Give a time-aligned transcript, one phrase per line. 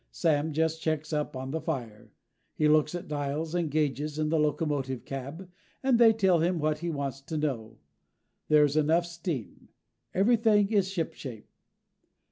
[0.09, 2.11] Sam just checks up on the fire.
[2.55, 5.47] He looks at dials and gauges in the locomotive cab,
[5.83, 7.77] and they tell him what he wants to know.
[8.47, 9.69] There is enough steam.
[10.11, 11.51] Everything is ship shape.